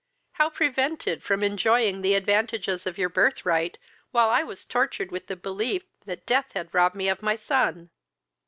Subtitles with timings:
[0.31, 3.77] how prevented from enjoying the advantages of your birth right,
[4.09, 7.91] while I was tortured with the belief that death had robbed my of my son?"